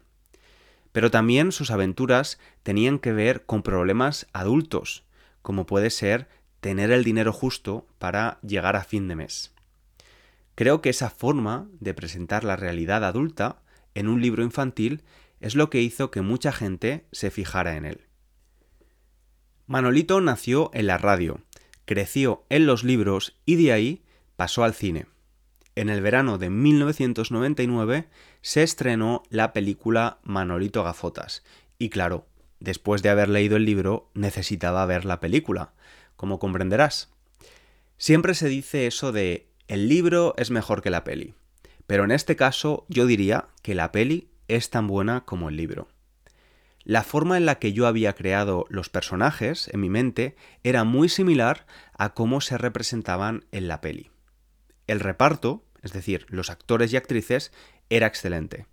Pero 0.91 1.09
también 1.09 1.53
sus 1.53 1.71
aventuras 1.71 2.39
tenían 2.63 2.99
que 2.99 3.13
ver 3.13 3.45
con 3.45 3.63
problemas 3.63 4.27
adultos, 4.33 5.05
como 5.41 5.65
puede 5.65 5.91
ser 5.91 6.27
tener 6.59 6.91
el 6.91 7.05
dinero 7.05 7.31
justo 7.31 7.87
para 7.99 8.37
llegar 8.41 8.75
a 8.75 8.83
fin 8.83 9.07
de 9.07 9.15
mes. 9.15 9.53
Creo 10.55 10.81
que 10.81 10.89
esa 10.89 11.09
forma 11.09 11.69
de 11.79 11.93
presentar 11.93 12.43
la 12.43 12.57
realidad 12.57 13.05
adulta 13.05 13.61
en 13.95 14.09
un 14.09 14.21
libro 14.21 14.43
infantil 14.43 15.03
es 15.39 15.55
lo 15.55 15.69
que 15.69 15.81
hizo 15.81 16.11
que 16.11 16.21
mucha 16.21 16.51
gente 16.51 17.05
se 17.13 17.31
fijara 17.31 17.77
en 17.77 17.85
él. 17.85 18.01
Manolito 19.67 20.19
nació 20.19 20.69
en 20.73 20.87
la 20.87 20.97
radio, 20.97 21.39
creció 21.91 22.45
en 22.49 22.65
los 22.65 22.83
libros 22.83 23.37
y 23.45 23.61
de 23.61 23.73
ahí 23.73 24.01
pasó 24.37 24.63
al 24.63 24.73
cine 24.73 25.07
en 25.75 25.89
el 25.89 26.01
verano 26.01 26.37
de 26.37 26.49
1999 26.49 28.07
se 28.41 28.63
estrenó 28.63 29.23
la 29.29 29.53
película 29.53 30.19
Manolito 30.23 30.83
Gafotas. 30.83 31.43
Y 31.79 31.89
claro, 31.89 32.27
después 32.59 33.01
de 33.01 33.09
haber 33.09 33.29
leído 33.29 33.57
el 33.57 33.65
libro, 33.65 34.09
necesitaba 34.13 34.85
ver 34.85 35.05
la 35.05 35.19
película, 35.19 35.73
como 36.15 36.39
comprenderás. 36.39 37.09
Siempre 37.97 38.33
se 38.33 38.49
dice 38.49 38.87
eso 38.87 39.11
de 39.11 39.47
el 39.67 39.87
libro 39.87 40.33
es 40.37 40.51
mejor 40.51 40.81
que 40.81 40.89
la 40.89 41.03
peli, 41.03 41.33
pero 41.87 42.03
en 42.03 42.11
este 42.11 42.35
caso 42.35 42.85
yo 42.89 43.05
diría 43.05 43.47
que 43.61 43.75
la 43.75 43.91
peli 43.91 44.29
es 44.47 44.69
tan 44.69 44.87
buena 44.87 45.21
como 45.21 45.49
el 45.49 45.55
libro. 45.55 45.87
La 46.83 47.03
forma 47.03 47.37
en 47.37 47.45
la 47.45 47.59
que 47.59 47.73
yo 47.73 47.85
había 47.85 48.13
creado 48.13 48.65
los 48.69 48.89
personajes 48.89 49.69
en 49.71 49.81
mi 49.81 49.89
mente 49.89 50.35
era 50.63 50.83
muy 50.83 51.09
similar 51.09 51.67
a 51.97 52.13
cómo 52.13 52.41
se 52.41 52.57
representaban 52.57 53.45
en 53.51 53.67
la 53.67 53.81
peli. 53.81 54.09
El 54.87 54.99
reparto, 54.99 55.63
es 55.83 55.93
decir, 55.93 56.25
los 56.29 56.49
actores 56.49 56.91
y 56.91 56.97
actrices, 56.97 57.51
era 57.89 58.07
excelente. 58.07 58.65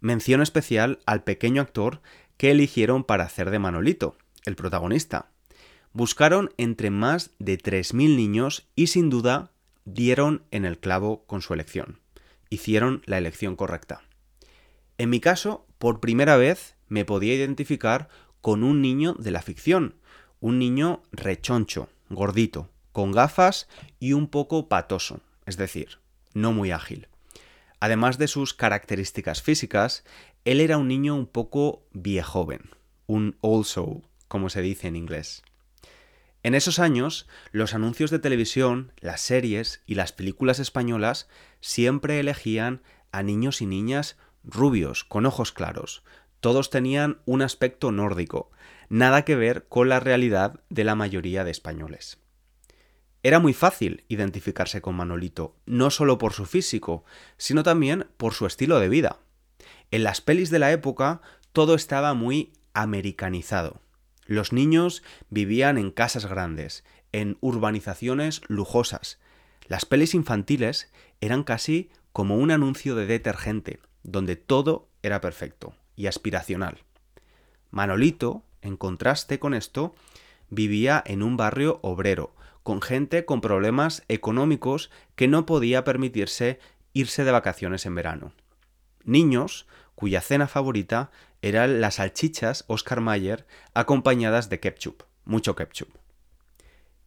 Mención 0.00 0.40
especial 0.40 1.00
al 1.06 1.22
pequeño 1.24 1.60
actor 1.60 2.00
que 2.36 2.50
eligieron 2.50 3.04
para 3.04 3.24
hacer 3.24 3.50
de 3.50 3.58
Manolito, 3.58 4.16
el 4.44 4.56
protagonista. 4.56 5.30
Buscaron 5.92 6.50
entre 6.56 6.90
más 6.90 7.32
de 7.38 7.58
3.000 7.58 8.16
niños 8.16 8.68
y 8.74 8.86
sin 8.86 9.10
duda 9.10 9.50
dieron 9.84 10.44
en 10.50 10.64
el 10.64 10.78
clavo 10.78 11.24
con 11.26 11.42
su 11.42 11.52
elección. 11.52 12.00
Hicieron 12.48 13.02
la 13.04 13.18
elección 13.18 13.56
correcta. 13.56 14.02
En 14.96 15.10
mi 15.10 15.20
caso, 15.20 15.66
por 15.78 16.00
primera 16.00 16.36
vez 16.36 16.77
me 16.88 17.04
podía 17.04 17.34
identificar 17.34 18.08
con 18.40 18.62
un 18.62 18.80
niño 18.82 19.14
de 19.18 19.30
la 19.30 19.42
ficción, 19.42 19.96
un 20.40 20.58
niño 20.58 21.02
rechoncho, 21.12 21.88
gordito, 22.08 22.70
con 22.92 23.12
gafas 23.12 23.68
y 23.98 24.12
un 24.12 24.28
poco 24.28 24.68
patoso 24.68 25.20
es 25.48 25.56
decir, 25.56 25.98
no 26.34 26.52
muy 26.52 26.72
ágil. 26.72 27.08
Además 27.80 28.18
de 28.18 28.28
sus 28.28 28.52
características 28.52 29.40
físicas, 29.40 30.04
él 30.44 30.60
era 30.60 30.76
un 30.76 30.88
niño 30.88 31.14
un 31.16 31.26
poco 31.26 31.86
viejoven, 31.92 32.70
un 33.06 33.38
old 33.40 33.64
soul, 33.64 34.02
como 34.28 34.50
se 34.50 34.60
dice 34.60 34.88
en 34.88 34.96
inglés. 34.96 35.42
En 36.42 36.54
esos 36.54 36.78
años, 36.78 37.26
los 37.50 37.72
anuncios 37.72 38.10
de 38.10 38.18
televisión, 38.18 38.92
las 39.00 39.22
series 39.22 39.82
y 39.86 39.94
las 39.94 40.12
películas 40.12 40.58
españolas 40.58 41.28
siempre 41.62 42.20
elegían 42.20 42.82
a 43.10 43.22
niños 43.22 43.62
y 43.62 43.66
niñas 43.66 44.18
rubios, 44.44 45.02
con 45.02 45.24
ojos 45.24 45.52
claros. 45.52 46.02
Todos 46.40 46.70
tenían 46.70 47.18
un 47.24 47.42
aspecto 47.42 47.90
nórdico, 47.90 48.50
nada 48.88 49.24
que 49.24 49.34
ver 49.34 49.66
con 49.68 49.88
la 49.88 49.98
realidad 49.98 50.60
de 50.70 50.84
la 50.84 50.94
mayoría 50.94 51.42
de 51.42 51.50
españoles. 51.50 52.18
Era 53.24 53.40
muy 53.40 53.52
fácil 53.52 54.04
identificarse 54.06 54.80
con 54.80 54.94
Manolito, 54.94 55.56
no 55.66 55.90
solo 55.90 56.18
por 56.18 56.32
su 56.32 56.46
físico, 56.46 57.04
sino 57.36 57.64
también 57.64 58.06
por 58.16 58.34
su 58.34 58.46
estilo 58.46 58.78
de 58.78 58.88
vida. 58.88 59.18
En 59.90 60.04
las 60.04 60.20
pelis 60.20 60.50
de 60.50 60.60
la 60.60 60.70
época 60.70 61.20
todo 61.52 61.74
estaba 61.74 62.14
muy 62.14 62.52
americanizado. 62.72 63.80
Los 64.24 64.52
niños 64.52 65.02
vivían 65.30 65.76
en 65.76 65.90
casas 65.90 66.26
grandes, 66.26 66.84
en 67.10 67.36
urbanizaciones 67.40 68.42
lujosas. 68.46 69.18
Las 69.66 69.86
pelis 69.86 70.14
infantiles 70.14 70.92
eran 71.20 71.42
casi 71.42 71.90
como 72.12 72.36
un 72.36 72.52
anuncio 72.52 72.94
de 72.94 73.06
detergente, 73.06 73.80
donde 74.04 74.36
todo 74.36 74.88
era 75.02 75.20
perfecto 75.20 75.74
y 75.98 76.06
aspiracional. 76.06 76.78
Manolito, 77.70 78.44
en 78.62 78.76
contraste 78.76 79.38
con 79.38 79.52
esto, 79.52 79.94
vivía 80.48 81.02
en 81.04 81.22
un 81.22 81.36
barrio 81.36 81.80
obrero, 81.82 82.34
con 82.62 82.80
gente 82.80 83.24
con 83.24 83.40
problemas 83.40 84.04
económicos 84.08 84.90
que 85.16 85.28
no 85.28 85.44
podía 85.44 85.84
permitirse 85.84 86.60
irse 86.92 87.24
de 87.24 87.32
vacaciones 87.32 87.84
en 87.84 87.96
verano. 87.96 88.32
Niños 89.04 89.66
cuya 89.96 90.20
cena 90.20 90.46
favorita 90.46 91.10
eran 91.42 91.80
las 91.80 91.96
salchichas 91.96 92.64
Oscar 92.68 93.00
Mayer 93.00 93.46
acompañadas 93.74 94.48
de 94.48 94.60
ketchup, 94.60 95.02
mucho 95.24 95.56
ketchup. 95.56 95.88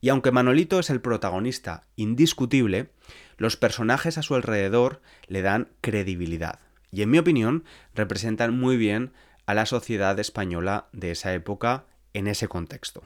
Y 0.02 0.10
aunque 0.10 0.32
Manolito 0.32 0.80
es 0.80 0.90
el 0.90 1.00
protagonista 1.00 1.88
indiscutible, 1.96 2.92
los 3.38 3.56
personajes 3.56 4.18
a 4.18 4.22
su 4.22 4.36
alrededor 4.36 5.02
le 5.28 5.42
dan 5.42 5.70
credibilidad 5.80 6.60
y 6.92 7.02
en 7.02 7.10
mi 7.10 7.18
opinión 7.18 7.64
representan 7.96 8.58
muy 8.58 8.78
bien 8.78 9.14
a 9.46 9.54
la 9.54 9.66
sociedad 9.66 10.20
española 10.20 10.88
de 10.92 11.12
esa 11.12 11.34
época 11.34 11.86
en 12.14 12.28
ese 12.28 12.48
contexto. 12.48 13.04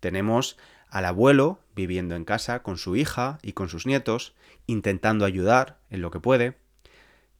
Tenemos 0.00 0.56
al 0.88 1.06
abuelo 1.06 1.60
viviendo 1.74 2.14
en 2.14 2.24
casa 2.24 2.62
con 2.62 2.78
su 2.78 2.96
hija 2.96 3.38
y 3.42 3.52
con 3.52 3.68
sus 3.68 3.86
nietos, 3.86 4.34
intentando 4.66 5.24
ayudar 5.24 5.78
en 5.90 6.02
lo 6.02 6.10
que 6.10 6.20
puede. 6.20 6.56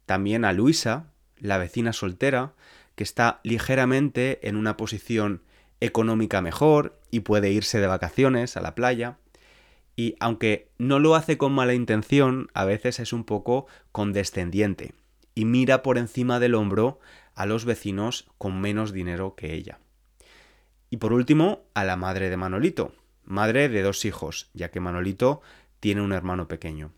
También 0.07 0.45
a 0.45 0.53
Luisa, 0.53 1.07
la 1.39 1.59
vecina 1.59 1.93
soltera, 1.93 2.55
que 2.95 3.05
está 3.05 3.41
ligeramente 3.45 4.47
en 4.49 4.57
una 4.57 4.77
posición 4.77 5.43
económica 5.81 6.41
mejor 6.43 6.99
y 7.11 7.21
puede 7.21 7.53
irse 7.53 7.79
de 7.79 7.87
vacaciones 7.87 8.57
a 8.57 8.61
la 8.61 8.75
playa. 8.75 9.19
Y 9.95 10.17
aunque 10.21 10.71
no 10.79 10.99
lo 10.99 11.15
hace 11.15 11.39
con 11.39 11.53
mala 11.53 11.75
intención, 11.75 12.49
a 12.55 12.65
veces 12.65 12.99
es 12.99 13.13
un 13.13 13.25
poco 13.25 13.67
condescendiente 13.93 14.95
y 15.39 15.45
mira 15.45 15.85
por 15.85 15.99
encima 15.99 16.41
del 16.41 16.57
hombro 16.57 16.99
a 17.37 17.47
los 17.47 17.65
vecinos 17.65 18.27
con 18.39 18.61
menos 18.61 18.93
dinero 18.93 19.37
que 19.37 19.55
ella. 19.55 19.79
Y 20.91 20.97
por 20.97 21.13
último, 21.13 21.63
a 21.75 21.85
la 21.85 21.97
madre 21.97 22.29
de 22.29 22.37
Manolito, 22.37 22.93
madre 23.23 23.69
de 23.69 23.83
dos 23.83 24.05
hijos, 24.05 24.51
ya 24.53 24.73
que 24.73 24.81
Manolito 24.81 25.41
tiene 25.79 26.03
un 26.03 26.13
hermano 26.13 26.49
pequeño. 26.49 26.91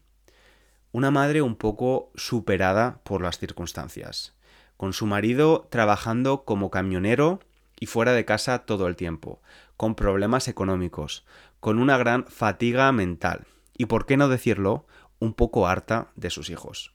Una 0.91 1.11
madre 1.11 1.43
un 1.43 1.55
poco 1.55 2.13
superada 2.15 3.03
por 3.05 3.21
las 3.21 3.39
circunstancias, 3.39 4.35
con 4.79 4.95
su 4.95 5.05
marido 5.05 5.69
trabajando 5.69 6.47
como 6.47 6.71
camionero 6.71 7.41
y 7.79 7.85
fuera 7.85 8.15
de 8.15 8.25
casa 8.25 8.61
todo 8.61 8.89
el 8.89 8.97
tiempo, 8.97 9.43
con 9.77 9.95
problemas 9.95 10.49
económicos, 10.49 11.27
con 11.61 11.79
una 11.79 11.99
gran 11.99 12.25
fatiga 12.25 12.91
mental 12.91 13.47
y, 13.77 13.85
por 13.85 14.07
qué 14.07 14.17
no 14.17 14.31
decirlo, 14.31 14.87
un 15.19 15.35
poco 15.35 15.69
harta 15.69 16.11
de 16.17 16.31
sus 16.31 16.49
hijos. 16.49 16.95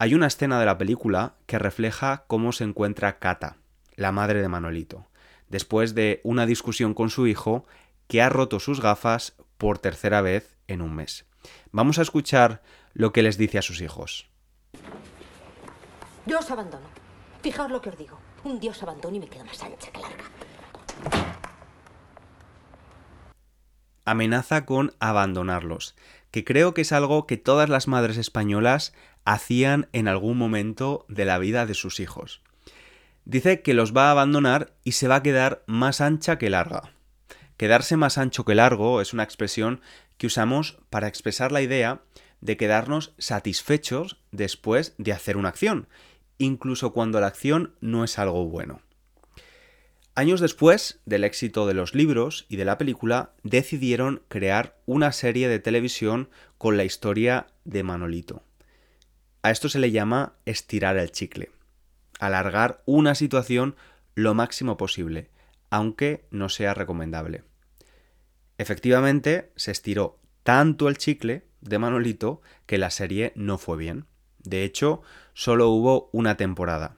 Hay 0.00 0.14
una 0.14 0.28
escena 0.28 0.60
de 0.60 0.66
la 0.66 0.78
película 0.78 1.34
que 1.46 1.58
refleja 1.58 2.22
cómo 2.28 2.52
se 2.52 2.62
encuentra 2.62 3.18
Kata, 3.18 3.56
la 3.96 4.12
madre 4.12 4.40
de 4.40 4.48
Manolito, 4.48 5.08
después 5.48 5.92
de 5.96 6.20
una 6.22 6.46
discusión 6.46 6.94
con 6.94 7.10
su 7.10 7.26
hijo 7.26 7.66
que 8.06 8.22
ha 8.22 8.28
roto 8.28 8.60
sus 8.60 8.80
gafas 8.80 9.34
por 9.56 9.80
tercera 9.80 10.20
vez 10.20 10.56
en 10.68 10.82
un 10.82 10.94
mes. 10.94 11.26
Vamos 11.72 11.98
a 11.98 12.02
escuchar 12.02 12.62
lo 12.92 13.12
que 13.12 13.24
les 13.24 13.38
dice 13.38 13.58
a 13.58 13.62
sus 13.62 13.80
hijos. 13.80 14.28
Yo 16.26 16.38
os 16.38 16.50
abandono. 16.52 16.86
Fijaos 17.42 17.70
lo 17.72 17.80
que 17.80 17.88
os 17.88 17.98
digo. 17.98 18.20
Un 18.44 18.60
dios 18.60 18.80
abandono 18.84 19.16
y 19.16 19.20
me 19.20 19.28
queda 19.28 19.42
más 19.42 19.60
ancha 19.64 19.90
que 19.90 20.00
larga. 20.00 20.24
amenaza 24.08 24.64
con 24.64 24.94
abandonarlos, 25.00 25.94
que 26.30 26.44
creo 26.44 26.74
que 26.74 26.82
es 26.82 26.92
algo 26.92 27.26
que 27.26 27.36
todas 27.36 27.68
las 27.68 27.88
madres 27.88 28.16
españolas 28.16 28.92
hacían 29.24 29.88
en 29.92 30.08
algún 30.08 30.38
momento 30.38 31.04
de 31.08 31.24
la 31.24 31.38
vida 31.38 31.66
de 31.66 31.74
sus 31.74 32.00
hijos. 32.00 32.42
Dice 33.24 33.60
que 33.60 33.74
los 33.74 33.94
va 33.94 34.08
a 34.08 34.12
abandonar 34.12 34.72
y 34.84 34.92
se 34.92 35.08
va 35.08 35.16
a 35.16 35.22
quedar 35.22 35.62
más 35.66 36.00
ancha 36.00 36.38
que 36.38 36.50
larga. 36.50 36.92
Quedarse 37.58 37.96
más 37.96 38.16
ancho 38.16 38.44
que 38.44 38.54
largo 38.54 39.00
es 39.00 39.12
una 39.12 39.24
expresión 39.24 39.80
que 40.16 40.28
usamos 40.28 40.78
para 40.90 41.08
expresar 41.08 41.52
la 41.52 41.60
idea 41.60 42.02
de 42.40 42.56
quedarnos 42.56 43.12
satisfechos 43.18 44.18
después 44.30 44.94
de 44.96 45.12
hacer 45.12 45.36
una 45.36 45.48
acción, 45.48 45.88
incluso 46.38 46.92
cuando 46.92 47.20
la 47.20 47.26
acción 47.26 47.74
no 47.80 48.04
es 48.04 48.18
algo 48.18 48.46
bueno. 48.46 48.80
Años 50.18 50.40
después 50.40 50.98
del 51.06 51.22
éxito 51.22 51.64
de 51.68 51.74
los 51.74 51.94
libros 51.94 52.44
y 52.48 52.56
de 52.56 52.64
la 52.64 52.76
película, 52.76 53.34
decidieron 53.44 54.20
crear 54.26 54.76
una 54.84 55.12
serie 55.12 55.46
de 55.46 55.60
televisión 55.60 56.28
con 56.58 56.76
la 56.76 56.82
historia 56.82 57.46
de 57.64 57.84
Manolito. 57.84 58.42
A 59.42 59.52
esto 59.52 59.68
se 59.68 59.78
le 59.78 59.92
llama 59.92 60.32
estirar 60.44 60.96
el 60.96 61.12
chicle, 61.12 61.52
alargar 62.18 62.82
una 62.84 63.14
situación 63.14 63.76
lo 64.16 64.34
máximo 64.34 64.76
posible, 64.76 65.30
aunque 65.70 66.24
no 66.32 66.48
sea 66.48 66.74
recomendable. 66.74 67.44
Efectivamente, 68.58 69.52
se 69.54 69.70
estiró 69.70 70.18
tanto 70.42 70.88
el 70.88 70.98
chicle 70.98 71.44
de 71.60 71.78
Manolito 71.78 72.42
que 72.66 72.78
la 72.78 72.90
serie 72.90 73.32
no 73.36 73.56
fue 73.56 73.76
bien. 73.76 74.06
De 74.40 74.64
hecho, 74.64 75.00
solo 75.32 75.68
hubo 75.68 76.10
una 76.10 76.36
temporada. 76.36 76.96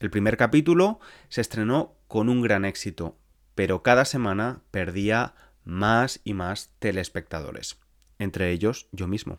El 0.00 0.08
primer 0.08 0.38
capítulo 0.38 0.98
se 1.28 1.42
estrenó 1.42 1.94
con 2.08 2.30
un 2.30 2.40
gran 2.40 2.64
éxito, 2.64 3.18
pero 3.54 3.82
cada 3.82 4.06
semana 4.06 4.62
perdía 4.70 5.34
más 5.64 6.20
y 6.24 6.32
más 6.32 6.70
telespectadores, 6.78 7.78
entre 8.18 8.50
ellos 8.50 8.88
yo 8.92 9.06
mismo. 9.06 9.38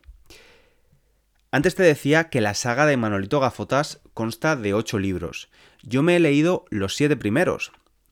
Antes 1.50 1.74
te 1.74 1.82
decía 1.82 2.30
que 2.30 2.42
la 2.42 2.54
saga 2.54 2.86
de 2.86 2.96
Manolito 2.96 3.40
Gafotas 3.40 4.02
consta 4.14 4.56
de 4.56 4.76
ocho 4.76 5.00
libros. 5.00 5.50
Yo 5.82 6.04
me 6.04 6.16
he 6.16 6.20
leído 6.20 6.66
los 6.70 6.96
siete 6.96 7.18
primeros, 7.18 7.72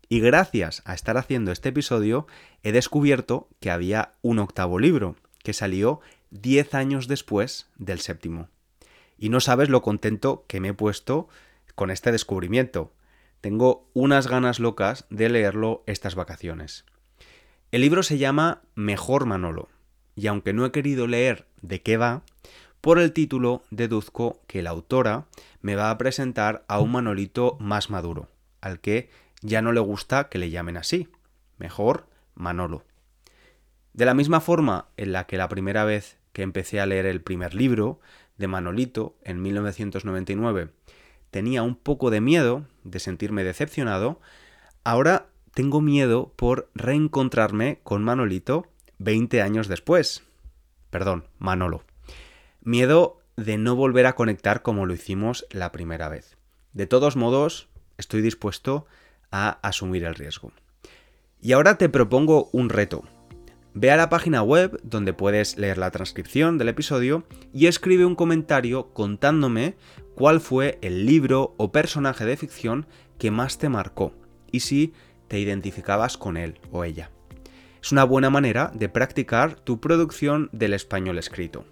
y 0.09 0.19
gracias 0.19 0.81
a 0.85 0.95
estar 0.95 1.17
haciendo 1.17 1.51
este 1.51 1.69
episodio 1.69 2.25
he 2.63 2.71
descubierto 2.71 3.47
que 3.59 3.69
había 3.69 4.13
un 4.23 4.39
octavo 4.39 4.79
libro, 4.79 5.15
que 5.43 5.53
salió 5.53 6.01
diez 6.31 6.73
años 6.73 7.07
después 7.07 7.69
del 7.77 7.99
séptimo. 7.99 8.49
Y 9.19 9.29
no 9.29 9.39
sabes 9.39 9.69
lo 9.69 9.83
contento 9.83 10.45
que 10.47 10.59
me 10.59 10.69
he 10.69 10.73
puesto 10.73 11.29
con 11.79 11.91
este 11.91 12.11
descubrimiento. 12.11 12.91
Tengo 13.39 13.89
unas 13.93 14.27
ganas 14.27 14.59
locas 14.59 15.05
de 15.09 15.29
leerlo 15.29 15.81
estas 15.87 16.13
vacaciones. 16.13 16.83
El 17.71 17.79
libro 17.79 18.03
se 18.03 18.17
llama 18.17 18.63
Mejor 18.75 19.25
Manolo, 19.25 19.69
y 20.13 20.27
aunque 20.27 20.51
no 20.51 20.65
he 20.65 20.73
querido 20.73 21.07
leer 21.07 21.47
de 21.61 21.81
qué 21.81 21.95
va, 21.95 22.23
por 22.81 22.99
el 22.99 23.13
título 23.13 23.63
deduzco 23.71 24.41
que 24.45 24.61
la 24.61 24.71
autora 24.71 25.27
me 25.61 25.77
va 25.77 25.89
a 25.89 25.97
presentar 25.97 26.65
a 26.67 26.81
un 26.81 26.91
Manolito 26.91 27.55
más 27.61 27.89
maduro, 27.89 28.27
al 28.59 28.81
que 28.81 29.09
ya 29.41 29.61
no 29.61 29.71
le 29.71 29.79
gusta 29.79 30.27
que 30.27 30.37
le 30.37 30.49
llamen 30.49 30.75
así. 30.75 31.07
Mejor 31.59 32.07
Manolo. 32.35 32.83
De 33.93 34.03
la 34.03 34.13
misma 34.13 34.41
forma 34.41 34.89
en 34.97 35.13
la 35.13 35.27
que 35.27 35.37
la 35.37 35.47
primera 35.47 35.85
vez 35.85 36.17
que 36.33 36.41
empecé 36.41 36.81
a 36.81 36.85
leer 36.85 37.05
el 37.05 37.21
primer 37.21 37.53
libro 37.53 38.01
de 38.37 38.47
Manolito 38.47 39.15
en 39.23 39.41
1999 39.41 40.71
tenía 41.31 41.63
un 41.63 41.75
poco 41.75 42.09
de 42.09 42.21
miedo 42.21 42.65
de 42.83 42.99
sentirme 42.99 43.43
decepcionado, 43.43 44.19
ahora 44.83 45.27
tengo 45.53 45.81
miedo 45.81 46.33
por 46.35 46.69
reencontrarme 46.75 47.79
con 47.83 48.03
Manolito 48.03 48.67
20 48.99 49.41
años 49.41 49.67
después. 49.67 50.23
Perdón, 50.89 51.25
Manolo. 51.37 51.83
Miedo 52.61 53.21
de 53.37 53.57
no 53.57 53.75
volver 53.75 54.05
a 54.05 54.15
conectar 54.15 54.61
como 54.61 54.85
lo 54.85 54.93
hicimos 54.93 55.45
la 55.51 55.71
primera 55.71 56.09
vez. 56.09 56.37
De 56.73 56.87
todos 56.87 57.15
modos, 57.15 57.69
estoy 57.97 58.21
dispuesto 58.21 58.85
a 59.31 59.59
asumir 59.61 60.03
el 60.03 60.15
riesgo. 60.15 60.51
Y 61.41 61.53
ahora 61.53 61.77
te 61.77 61.89
propongo 61.89 62.49
un 62.51 62.69
reto. 62.69 63.03
Ve 63.73 63.91
a 63.91 63.97
la 63.97 64.09
página 64.09 64.41
web 64.41 64.79
donde 64.83 65.13
puedes 65.13 65.57
leer 65.57 65.77
la 65.77 65.91
transcripción 65.91 66.57
del 66.57 66.69
episodio 66.69 67.23
y 67.53 67.67
escribe 67.67 68.05
un 68.05 68.15
comentario 68.15 68.93
contándome 68.93 69.75
cuál 70.19 70.41
fue 70.41 70.77
el 70.81 71.05
libro 71.05 71.53
o 71.55 71.71
personaje 71.71 72.25
de 72.25 72.35
ficción 72.35 72.87
que 73.17 73.31
más 73.31 73.57
te 73.57 73.69
marcó 73.69 74.11
y 74.51 74.59
si 74.59 74.91
te 75.29 75.39
identificabas 75.39 76.17
con 76.17 76.35
él 76.35 76.59
o 76.73 76.83
ella. 76.83 77.09
Es 77.81 77.93
una 77.93 78.03
buena 78.03 78.29
manera 78.29 78.69
de 78.73 78.89
practicar 78.89 79.55
tu 79.55 79.79
producción 79.79 80.49
del 80.51 80.73
español 80.73 81.17
escrito. 81.19 81.63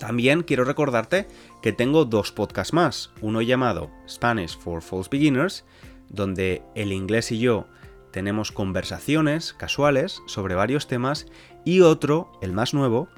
También 0.00 0.42
quiero 0.42 0.64
recordarte 0.64 1.28
que 1.62 1.70
tengo 1.70 2.04
dos 2.04 2.32
podcasts 2.32 2.74
más, 2.74 3.12
uno 3.20 3.40
llamado 3.40 3.88
Spanish 4.08 4.58
for 4.58 4.82
False 4.82 5.08
Beginners, 5.08 5.64
donde 6.08 6.64
el 6.74 6.90
inglés 6.90 7.30
y 7.30 7.38
yo 7.38 7.68
tenemos 8.10 8.50
conversaciones 8.50 9.52
casuales 9.52 10.22
sobre 10.26 10.56
varios 10.56 10.88
temas, 10.88 11.26
y 11.64 11.82
otro, 11.82 12.32
el 12.42 12.52
más 12.52 12.74
nuevo, 12.74 13.08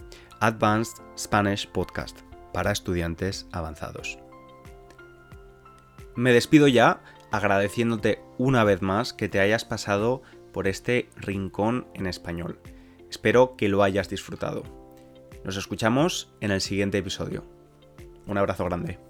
Advanced 0.41 1.03
Spanish 1.17 1.67
Podcast, 1.71 2.19
para 2.53 2.73
estudiantes 2.73 3.47
avanzados. 3.53 4.19
Me 6.17 6.33
despido 6.33 6.69
ya 6.69 7.03
agradeciéndote 7.31 8.21
una 8.39 8.65
vez 8.65 8.83
más 8.83 9.13
que 9.13 9.29
te 9.29 9.41
hayas 9.41 9.65
pasado 9.65 10.23
por 10.53 10.67
este 10.67 11.09
rincón 11.17 11.87
en 11.95 12.07
español. 12.07 12.59
Espero 13.09 13.57
que 13.57 13.69
lo 13.69 13.83
hayas 13.83 14.09
disfrutado. 14.09 14.63
Nos 15.45 15.57
escuchamos 15.57 16.33
en 16.41 16.51
el 16.51 16.61
siguiente 16.61 16.99
episodio. 16.99 17.45
Un 18.27 18.39
abrazo 18.39 18.65
grande. 18.65 19.10